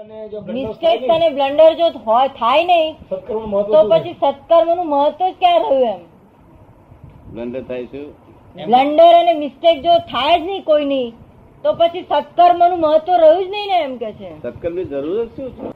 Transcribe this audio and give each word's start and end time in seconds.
Mistake 0.00 1.02
અને 1.10 1.26
blunder 1.30 1.72
જો 1.74 1.88
થાય 2.34 2.64
નહીં 2.64 2.94
તો 3.08 3.80
પછી 3.88 4.14
સત્કર્મનું 4.14 4.86
મહત્વ 4.86 5.26
જ 5.26 5.32
ક્યાં 5.40 5.62
રહ્યું 5.62 5.82
એમ? 5.88 6.00
બ્લન્ડર 7.34 7.62
થાય 7.62 7.84
શું? 7.84 8.06
બ્લન્ડર 8.54 9.14
અને 9.14 9.32
મિસ્ટેક 9.34 9.82
જો 9.82 9.96
થાય 10.12 10.38
જ 10.38 10.42
નહીં 10.42 10.64
કોઈની 10.64 11.08
તો 11.64 11.72
પછી 11.72 12.02
સત્કર્મનું 12.02 12.76
મહત્વ 12.80 13.12
રહ્યું 13.16 13.44
જ 13.44 13.50
નહીં 13.50 13.68
ને 13.68 13.82
એમ 13.82 13.98
કે 13.98 14.12
છે. 14.12 14.30
સત્કર્મની 14.42 14.84
જરૂર 14.84 15.26
જ 15.26 15.28
શું 15.36 15.52
છે? 15.52 15.68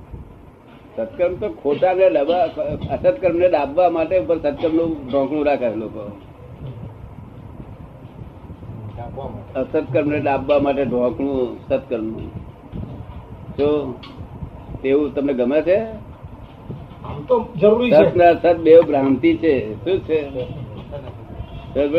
સત્કર્મ 0.97 1.37
તો 1.37 1.53
ખોટા 1.63 1.93
ને 1.93 2.07
અસત્કર્મ 2.91 3.37
ને 3.37 3.49
ડાબવા 3.49 3.91
માટે 3.91 4.17
ઉપર 4.19 4.39
સત્કર્મનું 4.39 4.97
ઢોકણું 5.09 5.45
રાખે 5.47 5.69
લોકો. 5.75 6.05
અસત્કર્મ 9.57 10.09
ને 10.09 10.21
ડાબવા 10.21 10.59
માટે 10.61 10.85
ઢોકણું 10.85 11.57
સત્કર્મનું 11.69 12.54
જો 13.59 13.95
એવું 14.85 15.15
તમને 15.15 15.33
ગમે 15.35 15.63
છે? 15.63 15.79
આમ 17.05 17.23
તો 17.29 17.49
જરૂરી 17.57 17.91
સત 17.91 18.19
છે 18.45 18.53
ને 18.53 18.63
બે 18.63 18.81
ભ્રાંતિ 18.81 19.37
છે. 19.37 19.55
શું 19.85 19.99
છે? 20.01 20.21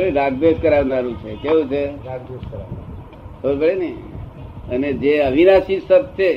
રાગદ્વેષ 0.10 0.58
કરાવનારું 0.62 1.16
છે. 1.16 1.36
કેવું 1.36 1.66
છે? 1.68 1.86
રાગદ્વેષ 2.06 2.52
કરાવે. 2.52 3.76
ને? 3.76 3.92
અને 4.76 4.94
જે 4.94 5.20
અવિનાશી 5.20 5.80
સત 5.80 6.14
છે 6.20 6.32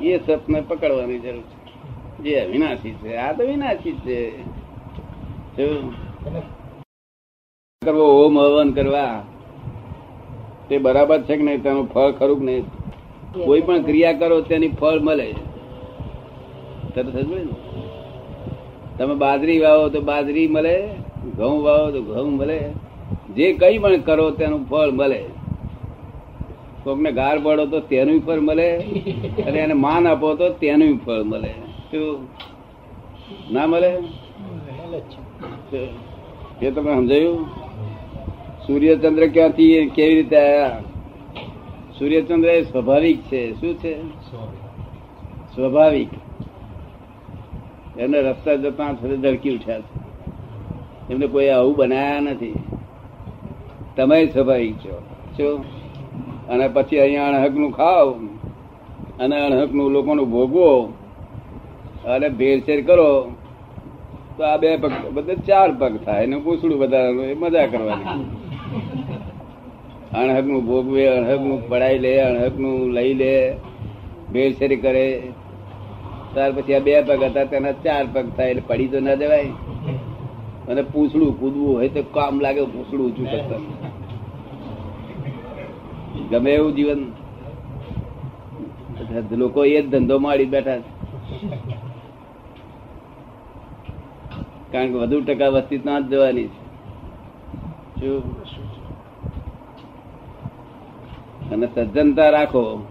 એ 0.00 0.18
સતને 0.26 0.60
પકડવાની 0.60 1.18
જરૂર 1.18 1.42
છે. 1.42 2.22
જે 2.22 2.40
અવિનાશી 2.40 2.90
છે 2.92 3.16
આ 3.16 3.32
તો 3.32 3.46
વિનાશી 3.46 3.92
છે. 3.92 4.30
કરવો 7.82 8.26
ઓમ 8.26 8.38
હવન 8.38 8.72
કરવા. 8.72 9.22
તે 10.68 10.78
બરાબર 10.78 11.22
છે 11.22 11.36
કે 11.36 11.42
નહીં? 11.42 11.62
તેનું 11.62 11.86
ફળ 11.88 12.10
ખરું 12.10 12.38
કે 12.38 12.44
નહીં? 12.44 12.79
કોઈ 13.34 13.60
પણ 13.60 13.82
ક્રિયા 13.82 14.12
કરો, 14.12 14.40
તેની 14.40 14.68
ફળ 14.68 14.98
મળે 14.98 15.34
તમે 18.98 19.14
બાજરી 19.14 19.58
વાવો 19.58 19.88
તો 19.88 20.00
બાજરી 20.00 20.48
મળે, 20.48 20.88
ઘઉં 21.36 21.62
વાવો 21.64 21.90
તો 21.90 22.02
ઘઉં 22.02 22.36
મળે. 22.36 22.58
જે 23.36 23.52
કઈ 23.52 23.78
પણ 23.78 23.96
કરો, 23.96 24.30
તેનું 24.30 24.68
ફળ 24.68 24.90
મળે. 24.90 25.24
કોકને 26.84 27.12
ગાર 27.12 27.38
પડો 27.38 27.66
તો 27.66 27.80
તેનું 27.80 28.26
ફળ 28.26 28.40
મળે. 28.40 28.78
અને 29.46 29.58
એને 29.58 29.74
માન 29.74 30.08
આપો 30.08 30.34
તો 30.34 30.48
તેનું 30.48 31.04
ફળ 31.06 31.22
મળે. 31.22 31.50
શું 31.90 32.28
ના 33.52 33.66
મળે. 33.66 33.92
એ 36.62 36.70
તમે 36.70 36.94
સમજાયું? 36.94 37.46
સૂર્યચંદ્ર 38.66 39.26
ક્યાંથી 39.26 39.90
કેવી 39.94 40.14
રીતે 40.14 40.36
આયા? 40.36 40.80
સૂર્યચંદ્ર 42.00 42.48
એ 42.48 42.62
સ્વાભાવિક 42.62 43.22
છે. 43.22 43.60
શું 43.60 43.74
છે? 43.74 44.02
સ્વાભાવિક. 45.54 46.08
એમને 47.98 48.20
રસ્તા 48.20 48.54
જતા 48.54 48.92
ધડકી 48.92 49.56
ઉઠ્યા 49.56 49.80
છે. 49.80 50.00
એમને 51.12 51.26
કોઈ 51.26 51.48
આવું 51.48 51.76
બનાયા 51.76 52.20
નથી. 52.20 52.54
તમે 53.96 54.26
સ્વાભાવિક 54.26 54.76
છો. 54.76 55.02
શું 55.36 55.64
અને 56.48 56.68
પછી 56.68 56.98
અહીંયા 56.98 57.26
અણહકનું 57.26 57.72
ખાવ 57.72 58.10
અને 59.20 59.46
અણહકનું 59.46 59.90
લોકોનું 59.90 60.30
ભોગવો 60.30 60.84
અને 62.04 62.28
ભેરસેર 62.28 62.86
કરો, 62.86 63.32
તો 64.36 64.44
આ 64.44 64.56
બે 64.56 64.76
પગ, 64.76 64.90
બધા 65.12 65.34
ચાર 65.34 65.72
પગ 65.72 65.96
થાય. 65.96 66.24
એને 66.24 66.38
પૂછડું 66.38 66.78
બધા 66.78 66.98
એ 66.98 67.34
મજા 67.34 67.66
કરવાની. 67.66 68.04
અણહકનું 70.14 70.66
ભોગવે 70.66 71.02
અણહકનું 71.08 71.68
પડાઈ 71.68 71.98
લે 71.98 72.12
અણહકનું 72.20 72.92
લઈ 72.92 73.12
લે 73.14 73.32
ભેળસેરી 74.32 74.76
કરે. 74.76 75.06
ત્યાર 76.34 76.52
પછી 76.52 76.74
આ 76.74 76.78
બે 76.78 76.92
પગ 77.02 77.22
હતા, 77.22 77.44
તેના 77.44 77.72
ચાર 77.84 78.04
પગ 78.14 78.26
થાય 78.36 78.50
એટલે 78.50 78.62
પડી 78.68 78.88
તો 78.88 78.98
ના 79.00 79.14
દેવાય 79.14 79.50
અને 80.68 80.82
પૂછડું 80.82 81.32
કૂદવું 81.40 81.70
હોય 81.76 81.88
તો 81.88 82.02
કામ 82.14 82.34
લાગે, 82.40 82.62
પૂછડું 82.74 83.06
ઊંચું 83.06 83.26
કરતા. 83.30 83.60
ગમે 86.30 86.50
એવું 86.52 86.72
જીવન. 86.74 87.02
લોકો 89.32 89.64
એ 89.64 89.82
જ 89.82 89.86
ધંધો 89.90 90.16
માડી 90.18 90.50
બેઠા 90.54 90.80
કારણ 94.72 94.90
કે 94.92 94.96
વધુ 95.02 95.16
ટકા 95.20 95.50
વસ્તી 95.54 95.78
ત્યાં 95.78 96.02
જ 96.02 96.12
જવાની 96.12 96.50
છે. 97.98 98.10
અને 101.52 101.68
સજ્જનતા 101.74 102.30
રાખો. 102.30 102.86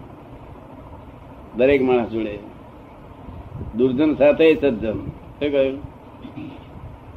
દરેક 1.56 1.82
માણસ 1.82 2.08
જોડે. 2.08 2.38
દુર્જન 3.76 4.14
સાથે 4.14 4.54
સજ્જન. 4.54 4.98
શું 4.98 5.52
કહ્યું? 5.52 5.78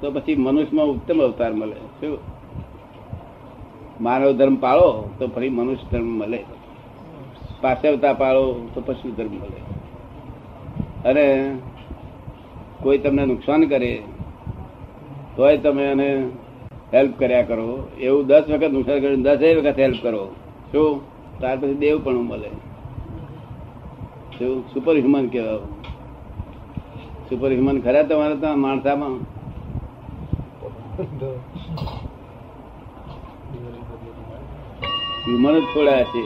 તો 0.01 0.11
પછી 0.11 0.35
મનુષ્યમાં 0.35 0.85
ઉત્તમ 0.85 1.19
અવતાર 1.19 1.53
મળે. 1.53 1.75
શું? 1.75 2.17
માનવ 4.01 4.31
ધર્મ 4.31 4.55
પાળો 4.55 5.13
તો 5.19 5.27
ફરી 5.27 5.49
મનુષ્ય 5.49 5.87
ધર્મ 5.91 6.05
મળે. 6.05 6.43
પાછળતા 7.61 8.13
પાળો 8.13 8.69
તો 8.73 8.81
પશુ 8.81 9.11
ધર્મ 9.11 9.31
મળે. 9.31 9.73
અને 11.09 11.55
કોઈ 12.83 12.97
તમને 12.97 13.25
નુકસાન 13.25 13.65
કરે, 13.65 14.03
તોય 15.35 15.57
તમે 15.57 15.83
એને 15.83 16.29
હેલ્પ 16.93 17.19
કર્યા 17.19 17.41
કરો. 17.41 17.87
એવું 17.99 18.27
દસ 18.27 18.43
વખત 18.49 18.71
નુકસાન 18.71 18.99
કર્યું, 18.99 19.21
દસ 19.21 19.37
વખત 19.63 19.79
હેલ્પ 19.79 20.03
કરો. 20.03 20.25
શું? 20.71 21.12
ત્યાર 21.39 21.57
પછી 21.57 21.79
દેવ 21.83 21.97
પણ 22.03 22.17
મળે. 22.29 22.49
સુપર 24.73 24.95
હ્યુમન 24.97 25.25
કહેવાય. 25.27 25.59
સુપર 27.29 27.49
હ્યુમન 27.51 27.77
ખરા 27.81 28.03
તમારે 28.03 28.35
ત્યાં 28.41 28.59
માણસામાં? 28.59 29.15
હ્યુમન 35.25 35.55
જ 35.59 35.61
થોડા 35.73 36.03
છે. 36.11 36.21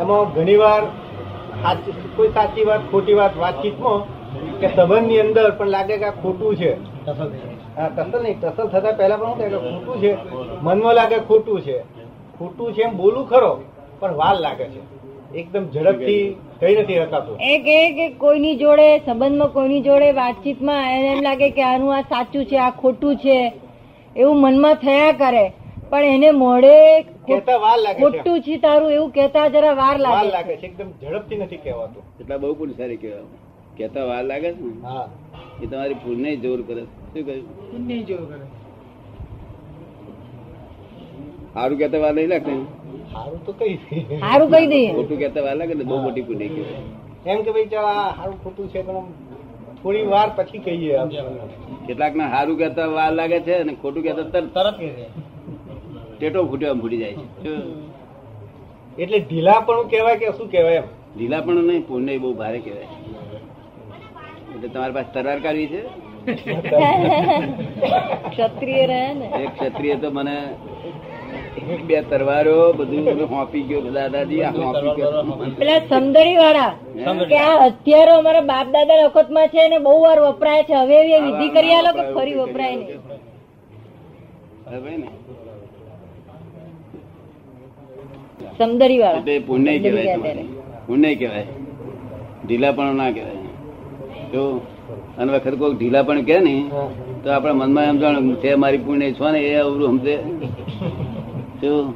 એમાં 0.00 0.24
ઘણી 0.34 0.56
વાર 0.56 0.82
કોઈ 2.16 2.30
સાચી 2.36 2.64
વાત, 2.64 2.82
ખોટી 2.90 3.14
વાત 3.14 3.34
વાતચીતમાં 3.36 4.00
કે 4.60 4.68
સંબંધની 4.68 5.20
અંદર 5.20 5.44
પણ 5.58 5.70
લાગે 5.76 5.94
કે 6.00 6.06
આ 6.06 6.16
ખોટું 6.22 6.56
છે. 6.56 6.70
હા 7.76 7.88
ટસલ 7.88 8.22
નહીં 8.22 8.38
ટસલ 8.42 8.68
થતા 8.74 8.92
પહેલા 9.00 9.18
પણ 9.22 9.34
શું 9.38 9.50
કે 9.52 9.58
ખોટું 9.66 9.96
છે. 10.02 10.12
મનમાં 10.62 10.94
લાગે 10.94 11.18
ખોટું 11.30 11.60
છે. 11.62 11.76
ખોટું 12.38 12.72
છે 12.74 12.82
એમ 12.82 12.96
બોલું 12.96 13.26
ખરો 13.26 13.52
પણ 14.00 14.14
વાર 14.22 14.34
લાગે 14.46 14.66
છે. 14.66 14.80
એકદમ 15.40 15.64
ઝડપથી 15.74 16.22
કઈ 16.60 16.74
નથી 16.76 16.98
રકાતું 16.98 17.36
એ 17.50 17.52
કે 17.96 18.06
કોઈની 18.22 18.56
જોડે 18.62 18.86
સંબંધમાં 19.04 19.52
કોઈની 19.56 19.82
જોડે 19.82 20.08
વાતચીતમાં 20.12 20.84
એને 20.94 21.08
એમ 21.12 21.22
લાગે 21.28 21.48
કે 21.58 21.62
આનું 21.62 21.92
આ 21.96 22.02
સાચું 22.12 22.44
છે 22.46 22.58
આ 22.58 22.70
ખોટું 22.82 23.16
છે 23.16 23.36
એવું 24.16 24.38
મનમાં 24.40 24.76
થયા 24.76 25.12
કરે. 25.20 25.44
પણ 25.90 26.04
એને 26.16 26.30
મોડે 26.40 26.74
કહેતા 27.26 27.58
વાર 27.58 27.76
લાગે 27.84 28.00
ખોટું 28.02 28.42
છે 28.46 28.58
તારું 28.64 28.92
એવું 28.92 29.12
કેતા 29.12 29.46
જરા 29.54 29.74
વાર 29.74 29.96
વાર 30.08 30.26
લાગે 30.34 30.56
છે. 30.56 30.66
એકદમ 30.66 30.88
ઝડપથી 31.02 31.40
નથી 31.44 31.62
કહેવાતું. 31.64 32.02
એટલા 32.20 32.38
બહુ 32.38 32.54
પુરુષારી 32.54 32.96
કહેવાય. 32.96 33.26
કહેતા 33.80 34.06
વાર 34.10 34.22
લાગે 34.24 34.48
છે 34.50 34.62
ને? 34.62 34.72
એ 35.62 35.66
તમારી 35.66 35.98
પુણ્ય 36.04 36.36
જોર 36.44 36.58
કરે 36.68 36.82
શું 37.12 37.22
કહ્યું? 37.24 37.44
સારું 41.54 41.78
કેતા 41.80 42.00
વાર 42.04 42.12
નહીં 42.14 42.30
લાગતું 42.32 42.60
સારું 43.12 43.40
તો 43.46 43.52
કઈ 43.54 43.74
સારું 44.20 44.48
કઈ 44.52 44.66
દઈએ 44.72 44.90
ખોટું 44.94 45.18
કેતા 45.22 45.44
વાર 45.46 45.56
લાગે 45.56 45.74
ને? 45.74 45.84
બહુ 45.84 45.96
મોટી 46.04 46.26
પુણ્ય 46.28 46.46
કહેવાય 46.50 46.82
એમ 47.28 47.42
કે 47.44 47.50
ભાઈ 47.56 47.70
ચાલ 47.72 47.86
આ 47.94 48.06
સારું 48.16 48.38
ખોટું 48.44 48.66
છે 48.72 48.80
પણ 48.82 49.06
થોડી 49.82 50.06
વાર 50.12 50.28
પછી 50.36 50.60
કહીએ 50.60 50.94
કેટલાક 51.86 52.14
ના 52.14 52.30
સારું 52.34 52.56
કેતા 52.62 52.88
વાર 52.92 53.10
લાગે 53.14 53.38
છે 53.46 53.54
અને 53.58 53.72
ખોટું 53.82 54.02
કેતા 54.02 54.26
તરત 54.28 54.48
તરત 54.54 54.78
ટેટો 56.16 56.40
ફૂટ્યો 56.48 56.72
એમ 56.74 56.80
ફૂટી 56.80 57.00
જાય 57.02 57.16
છે. 57.42 57.52
એટલે 58.98 59.18
ઢીલા 59.20 59.60
પણ 59.66 59.88
કહેવાય 59.92 60.18
કે 60.18 60.26
શું 60.38 60.48
કહેવાય 60.50 60.80
એમ? 60.82 60.88
ઢીલા 61.14 61.42
પણ 61.42 61.66
નહીં 61.68 61.82
પુણ્ય 61.88 62.18
બહુ 62.18 62.30
ભારે 62.34 62.58
કહેવાય 62.60 62.88
એટલે 64.54 64.68
તમારી 64.74 64.96
પાસે 64.96 65.10
તરાર 65.14 65.38
કાઢવી 65.44 65.70
છે? 65.72 65.82
ક્ષત્રિય 68.32 68.84
રહે 68.90 69.02
ને. 69.18 69.26
એક 69.44 69.50
ક્ષત્રિય 69.58 69.96
તો 70.02 70.08
મને 70.16 70.36
એક 71.74 71.80
બે 71.88 71.96
તરવારો 72.10 72.58
બધું 72.78 73.06
હોપી 73.32 73.64
ગયો 73.68 73.90
દાદાજી 73.96 74.42
આ 74.44 74.52
હોંપી 74.58 74.94
ગયો. 74.98 75.22
પેલા 75.60 75.80
સમદરી 75.90 76.36
વાળા 76.42 76.72
કે 77.30 77.36
આ 77.46 77.56
હથિયારો 77.66 78.12
અમારા 78.20 78.48
બાપ 78.52 78.66
દાદા 78.76 79.00
વખતમાં 79.06 79.48
છે 79.54 79.62
ને 79.68 79.78
બહુ 79.86 79.94
વાર 80.04 80.18
વપરાય 80.26 80.62
છે. 80.68 80.74
હવે 80.82 80.98
એ 81.16 81.20
વિધિ 81.26 81.46
કરી 81.56 81.74
આલો 81.78 81.90
કે 81.98 82.02
ફરી 82.16 82.36
વપરાય 82.42 82.76
નહીં. 82.76 83.00
ને? 85.02 85.08
સમદરી 88.58 89.00
વાળા 89.02 89.22
એટલે 89.22 89.40
પુણ્ય 89.48 89.72
કહેવાય 89.84 90.16
પુણ્ય 90.86 91.10
કહેવાય 91.20 91.46
ઢીલા 92.44 92.72
પણ 92.76 92.96
ના 93.00 93.12
કહેવાય 93.16 93.39
જો 94.32 94.42
અને 95.18 95.30
વખત 95.32 95.54
કોઈ 95.58 95.74
ઢીલા 95.74 96.02
પણ 96.02 96.22
કે 96.28 96.36
ને 96.40 96.54
તો 97.24 97.28
આપણા 97.32 97.58
મનમાં 97.60 97.84
એમ 97.84 97.96
જાણ 97.98 98.34
છે 98.42 98.50
મારી 98.54 98.82
પુણ્ય 98.84 99.12
છો 99.12 99.26
ને 99.32 99.40
એ 99.40 99.54
અવરું 99.56 99.88
સમજે. 99.90 100.14
શું 101.60 101.86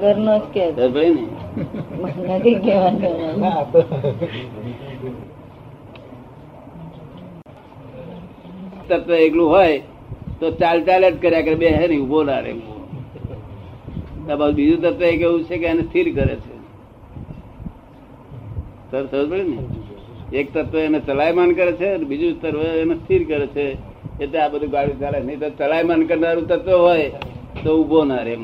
ઘરનો 0.00 0.34
જ 0.38 0.40
કે. 0.54 0.64
નથી 2.28 2.54
કહેવાનું 2.54 3.12
તત્વ 8.88 9.10
એકલું 9.14 9.48
હોય 9.50 9.78
તો 10.40 10.46
ચાલ 10.60 10.78
ચાલ 10.86 11.02
જ 11.10 11.16
કર્યા 11.22 11.46
કરે. 11.46 11.54
બે 11.54 11.68
હે 11.68 11.84
ને 11.88 11.96
ઊભો 11.98 12.20
ના 12.22 12.40
રે 12.44 12.52
બીજું 14.56 14.80
તત્વ 14.82 15.02
એક 15.02 15.20
એવું 15.20 15.42
છે 15.44 15.56
કે 15.58 15.66
એને 15.66 15.82
સ્થિર 15.82 16.06
કરે 16.16 16.34
છે. 16.44 16.54
સર 18.90 19.04
સમજ 19.10 19.28
પડી 19.30 19.48
ને? 19.50 19.56
એક 20.32 20.54
તત્વ 20.54 20.78
એને 20.78 21.00
ચલાયમાન 21.00 21.52
કરે 21.52 21.72
છે 21.72 21.96
બીજું 21.96 22.42
તત્વ 22.42 22.62
એને 22.62 22.94
સ્થિર 22.94 23.28
કરે 23.28 23.46
છે. 23.46 23.76
એટલે 24.20 24.38
આ 24.38 24.48
બધું 24.48 24.70
ગાડી 24.70 24.92
ચાલે. 24.92 25.20
નહીં 25.20 25.38
તો 25.38 25.50
ચલાયમાન 25.50 26.02
કરનારું 26.02 26.48
તત્વ 26.48 26.78
હોય 26.78 27.12
તો 27.64 27.82
ઊભો 27.82 28.04
ના 28.04 28.22
રે 28.22 28.34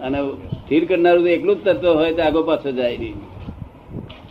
અને 0.00 0.18
સ્થિર 0.32 0.84
કરનારું 0.84 1.28
એકલું 1.28 1.56
જ 1.56 1.64
તત્વ 1.64 1.88
હોય 1.88 2.12
તો 2.12 2.22
આગો 2.22 2.42
પાછો 2.42 2.72
જાય 2.72 2.98
નહીં. 2.98 3.14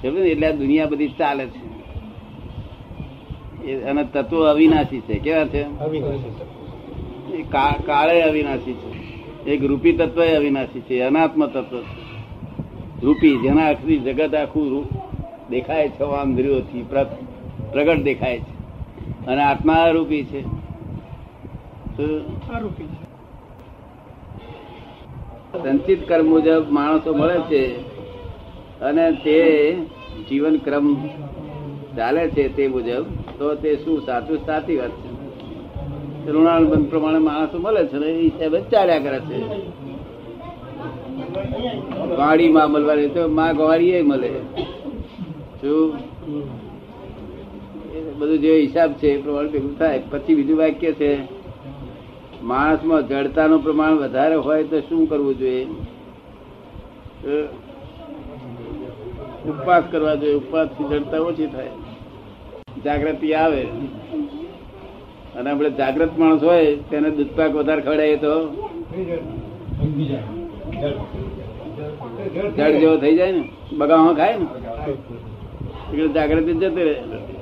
એટલે 0.03 0.47
આ 0.47 0.51
દુનિયા 0.51 0.85
બધી 0.85 1.07
ચાલે 1.07 1.45
છે. 1.45 1.73
અને 3.83 4.03
તત્વો 4.13 4.39
અવિનાશી 4.41 4.99
છે. 4.99 5.13
કેવા 5.13 5.45
છે. 5.45 5.63
કાળે 7.85 8.21
અવિનાશી 8.21 8.73
છે. 8.73 9.51
એક 9.51 9.63
રૂપી 9.63 9.91
તત્વ 9.91 10.21
અવિનાશી 10.21 10.81
છે. 10.81 10.99
અનાત્મ 10.99 11.45
તત્વ 11.45 11.81
છે. 11.81 12.03
રૂપી, 13.05 13.37
જેના 13.37 13.69
આખરી 13.69 13.97
જગત 13.97 14.35
આખું 14.35 15.02
દેખાય 15.49 15.89
છે 15.89 16.03
આમ 16.03 16.35
પ્ર- 16.89 17.03
પ્રગટ 17.71 18.03
દેખાય 18.03 18.39
છે. 18.39 18.63
અને 19.25 19.41
આત્મા 19.41 19.87
રૂપી 19.87 20.23
છે. 20.23 20.63
સંચિત 25.63 26.07
કર્મ 26.07 26.25
મુજબ 26.25 26.71
માણસો 26.71 27.13
મળે 27.13 27.39
છે 27.39 27.75
અને 28.81 29.11
તે 29.11 29.73
જીવન 30.29 30.57
ક્રમ 30.57 30.95
ચાલે 31.97 32.27
છે 32.27 32.55
તે 32.55 32.67
મુજબ 32.67 33.05
તો 33.37 33.55
તે 33.55 33.75
શું 33.75 34.01
સાચું 34.01 34.37
સાચી 34.45 34.75
વાત 34.75 34.89
છે? 34.89 35.13
ઋણાનુબંધ 36.31 36.89
પ્રમાણે 36.89 37.17
માણસો 37.17 37.59
મળે 37.59 37.87
છે 37.87 37.97
ને 37.97 38.05
એ 38.05 38.21
હિસાબે 38.21 38.61
ચાલ્યા 38.61 38.99
કરે 38.99 39.19
છે. 39.19 39.39
ગાડીમાં 42.17 42.71
મળવાની 42.71 43.07
તો 43.07 43.27
માં 43.27 43.55
ગવાડી 43.57 43.89
એ 43.89 44.01
મળે. 44.01 44.31
શું? 45.63 45.89
બધું 48.19 48.37
જે 48.39 48.51
હિસાબ 48.61 48.93
છે 48.93 49.07
એ 49.07 49.21
પ્રમાણે 49.21 49.49
ભેગું 49.49 49.79
થાય. 49.79 49.99
પછી 50.11 50.35
બીજું 50.35 50.57
વાક્ય 50.57 50.91
છે, 50.91 51.11
માણસમાં 52.43 53.07
જડતાનું 53.07 53.63
પ્રમાણ 53.63 53.95
વધારે 53.95 54.35
હોય 54.35 54.63
તો 54.63 54.79
શું 54.79 55.09
કરવું 55.09 55.37
જોઈએ? 55.37 55.67
ઉપવાસ 59.47 59.83
કરવા 59.91 60.15
જોઈએ. 60.15 60.35
ઉપવાસથી 60.35 60.83
જડતા 60.83 61.21
ઓછી 61.21 61.47
થાય. 61.47 61.71
જાગૃતિ 62.85 63.33
આવે. 63.33 63.63
અને 65.35 65.49
આપણે 65.51 65.69
જાગૃત 65.69 66.19
માણસ 66.19 66.43
હોય, 66.43 66.75
તેને 66.75 67.09
દૂધપાક 67.09 67.51
વધારે 67.51 67.81
ખવડાવીએ 67.81 68.17
તો? 68.17 68.33
જડ 72.57 72.79
જેવો 72.79 72.95
થઈ 72.97 73.15
જાય 73.15 73.31
ને? 73.31 73.43
બગામાં 73.77 74.15
ખાય 74.15 74.37
ને? 74.37 74.47
જાગૃતિ 75.93 76.53
જતી 76.53 76.83
રહે. 76.83 77.32